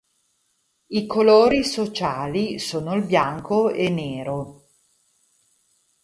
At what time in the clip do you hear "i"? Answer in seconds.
0.89-1.05